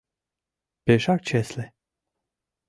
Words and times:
Пешак 0.85 1.19
чесле. 1.27 1.65